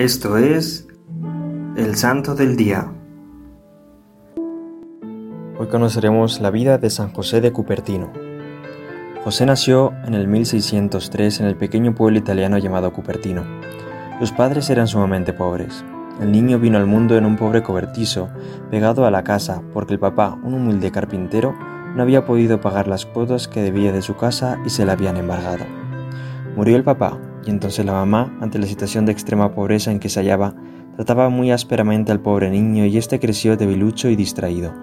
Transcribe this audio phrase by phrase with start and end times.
[0.00, 0.88] Esto es
[1.76, 2.90] el Santo del Día.
[5.58, 8.10] Hoy conoceremos la vida de San José de Cupertino.
[9.22, 13.44] José nació en el 1603 en el pequeño pueblo italiano llamado Cupertino.
[14.20, 15.84] Sus padres eran sumamente pobres.
[16.18, 18.30] El niño vino al mundo en un pobre cobertizo,
[18.70, 21.54] pegado a la casa, porque el papá, un humilde carpintero,
[21.94, 25.18] no había podido pagar las cuotas que debía de su casa y se la habían
[25.18, 25.66] embargado.
[26.56, 30.08] Murió el papá, y entonces la mamá, ante la situación de extrema pobreza en que
[30.08, 30.54] se hallaba,
[30.96, 34.74] trataba muy ásperamente al pobre niño y éste creció debilucho y distraído.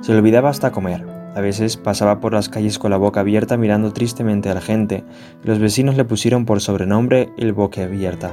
[0.00, 1.04] Se le olvidaba hasta comer.
[1.34, 5.04] A veces pasaba por las calles con la boca abierta mirando tristemente a la gente,
[5.44, 8.32] y los vecinos le pusieron por sobrenombre el boca abierta.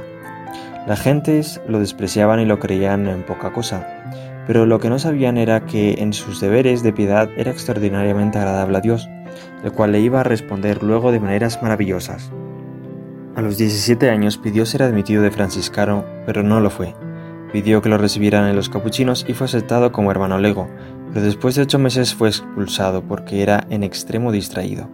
[0.86, 3.86] Las gentes lo despreciaban y lo creían en poca cosa,
[4.46, 8.78] pero lo que no sabían era que en sus deberes de piedad era extraordinariamente agradable
[8.78, 9.08] a Dios,
[9.64, 12.30] el cual le iba a responder luego de maneras maravillosas.
[13.36, 16.94] A los 17 años pidió ser admitido de franciscano, pero no lo fue.
[17.52, 20.70] Pidió que lo recibieran en los capuchinos y fue aceptado como hermano lego,
[21.12, 24.88] pero después de ocho meses fue expulsado porque era en extremo distraído.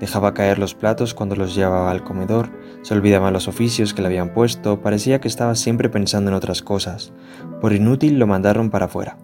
[0.00, 2.50] Dejaba caer los platos cuando los llevaba al comedor,
[2.82, 6.62] se olvidaba los oficios que le habían puesto, parecía que estaba siempre pensando en otras
[6.62, 7.12] cosas.
[7.60, 9.16] Por inútil lo mandaron para afuera.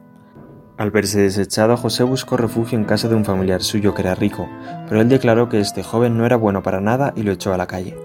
[0.79, 4.49] Al verse desechado, José buscó refugio en casa de un familiar suyo que era rico,
[4.89, 7.57] pero él declaró que este joven no era bueno para nada y lo echó a
[7.57, 7.97] la calle.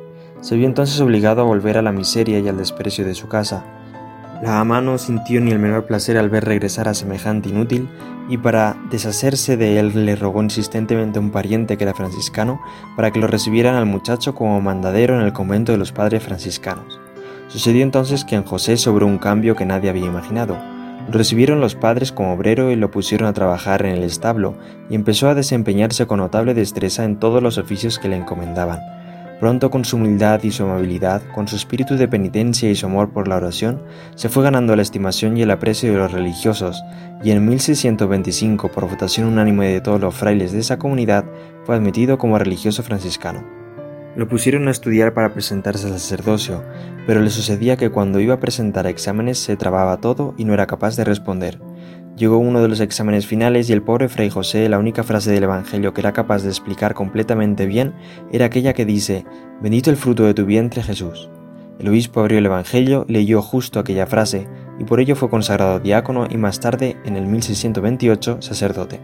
[0.41, 3.65] Se vio entonces obligado a volver a la miseria y al desprecio de su casa,
[4.41, 7.89] la ama no sintió ni el menor placer al ver regresar a semejante inútil
[8.29, 12.61] y para deshacerse de él le rogó insistentemente a un pariente que era franciscano
[12.95, 16.99] para que lo recibieran al muchacho como mandadero en el convento de los padres franciscanos.
[17.47, 20.55] Sucedió entonces que en José sobró un cambio que nadie había imaginado.
[21.07, 24.55] Lo recibieron los padres como obrero y lo pusieron a trabajar en el establo
[24.87, 28.96] y empezó a desempeñarse con notable destreza en todos los oficios que le encomendaban.
[29.39, 33.11] Pronto con su humildad y su amabilidad, con su espíritu de penitencia y su amor
[33.11, 33.83] por la oración,
[34.15, 36.83] se fue ganando la estimación y el aprecio de los religiosos,
[37.23, 41.23] y en 1625, por votación unánime de todos los frailes de esa comunidad,
[41.65, 43.43] fue admitido como religioso franciscano.
[44.15, 46.63] Lo pusieron a estudiar para presentarse al sacerdocio,
[47.05, 50.65] pero le sucedía que cuando iba a presentar exámenes se trababa todo y no era
[50.65, 51.59] capaz de responder.
[52.17, 55.43] Llegó uno de los exámenes finales y el pobre Fray José, la única frase del
[55.43, 57.93] Evangelio que era capaz de explicar completamente bien
[58.31, 59.23] era aquella que dice,
[59.61, 61.29] Bendito el fruto de tu vientre Jesús.
[61.77, 64.47] El obispo abrió el Evangelio, leyó justo aquella frase
[64.79, 68.99] y por ello fue consagrado diácono y más tarde, en el 1628, sacerdote.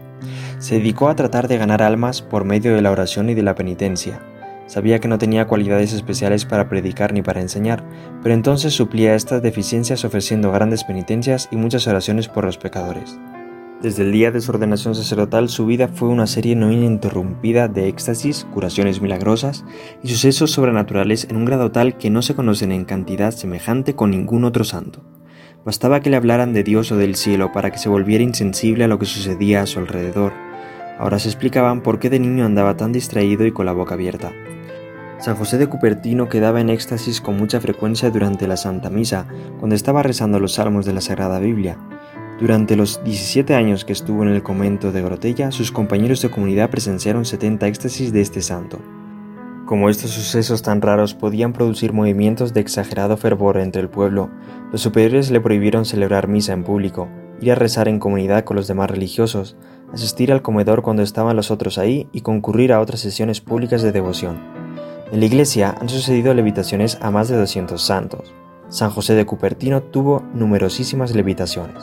[0.58, 3.54] Se dedicó a tratar de ganar almas por medio de la oración y de la
[3.54, 4.20] penitencia.
[4.66, 7.84] Sabía que no tenía cualidades especiales para predicar ni para enseñar,
[8.22, 13.18] pero entonces suplía estas deficiencias ofreciendo grandes penitencias y muchas oraciones por los pecadores.
[13.82, 17.88] Desde el día de su ordenación sacerdotal, su vida fue una serie no ininterrumpida de
[17.88, 19.66] éxtasis, curaciones milagrosas
[20.02, 24.10] y sucesos sobrenaturales en un grado tal que no se conocen en cantidad semejante con
[24.10, 25.02] ningún otro santo.
[25.66, 28.88] Bastaba que le hablaran de Dios o del cielo para que se volviera insensible a
[28.88, 30.32] lo que sucedía a su alrededor.
[30.98, 34.32] Ahora se explicaban por qué de niño andaba tan distraído y con la boca abierta.
[35.18, 39.26] San José de Cupertino quedaba en éxtasis con mucha frecuencia durante la Santa Misa,
[39.58, 41.78] cuando estaba rezando los salmos de la Sagrada Biblia.
[42.40, 46.68] Durante los 17 años que estuvo en el convento de Grotella, sus compañeros de comunidad
[46.68, 48.80] presenciaron 70 éxtasis de este santo.
[49.66, 54.30] Como estos sucesos tan raros podían producir movimientos de exagerado fervor entre el pueblo,
[54.72, 57.08] los superiores le prohibieron celebrar misa en público,
[57.40, 59.56] ir a rezar en comunidad con los demás religiosos,
[59.94, 63.92] asistir al comedor cuando estaban los otros ahí y concurrir a otras sesiones públicas de
[63.92, 64.38] devoción.
[65.12, 68.34] En la iglesia han sucedido levitaciones a más de 200 santos.
[68.68, 71.82] San José de Cupertino tuvo numerosísimas levitaciones.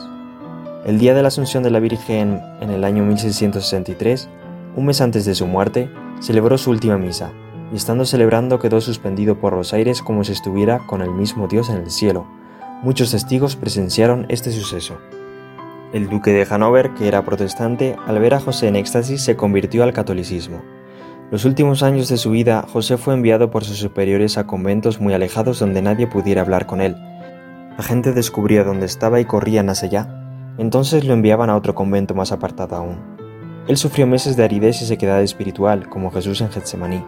[0.84, 4.28] El día de la Asunción de la Virgen en el año 1663,
[4.76, 5.88] un mes antes de su muerte,
[6.20, 7.32] celebró su última misa,
[7.72, 11.70] y estando celebrando quedó suspendido por los aires como si estuviera con el mismo Dios
[11.70, 12.26] en el cielo.
[12.82, 14.98] Muchos testigos presenciaron este suceso.
[15.92, 19.82] El duque de Hanover, que era protestante, al ver a José en éxtasis se convirtió
[19.82, 20.62] al catolicismo.
[21.30, 25.12] Los últimos años de su vida, José fue enviado por sus superiores a conventos muy
[25.12, 26.96] alejados donde nadie pudiera hablar con él.
[27.76, 30.54] La gente descubría dónde estaba y corrían hacia allá.
[30.56, 32.98] Entonces lo enviaban a otro convento más apartado aún.
[33.68, 37.04] Él sufrió meses de aridez y sequedad espiritual, como Jesús en Getsemaní,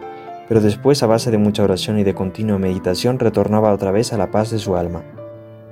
[0.46, 4.18] pero después, a base de mucha oración y de continua meditación, retornaba otra vez a
[4.18, 5.02] la paz de su alma.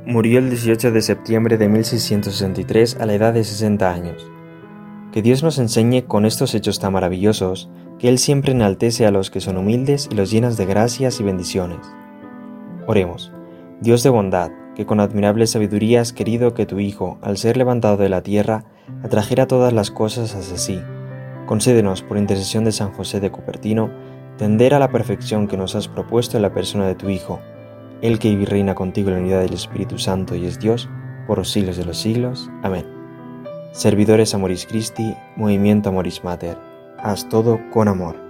[0.04, 4.28] Murió el 18 de septiembre de 1663 a la edad de 60 años.
[5.12, 7.70] Que Dios nos enseñe con estos hechos tan maravillosos
[8.00, 11.22] que Él siempre enaltece a los que son humildes y los llenas de gracias y
[11.22, 11.78] bendiciones.
[12.88, 13.32] Oremos,
[13.80, 17.96] Dios de bondad, que con admirable sabiduría has querido que tu Hijo, al ser levantado
[17.96, 18.64] de la tierra,
[19.04, 20.82] atrajera todas las cosas hacia sí.
[21.46, 23.88] Concédenos, por intercesión de San José de Cupertino,
[24.36, 27.38] tender a la perfección que nos has propuesto en la persona de tu Hijo.
[28.02, 30.88] El que vive y reina contigo en la unidad del Espíritu Santo y es Dios,
[31.26, 32.50] por los siglos de los siglos.
[32.62, 32.86] Amén.
[33.72, 36.58] Servidores Amoris Christi, Movimiento Amoris Mater,
[36.98, 38.21] haz todo con amor.